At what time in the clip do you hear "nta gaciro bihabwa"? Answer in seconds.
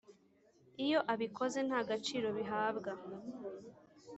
1.67-2.91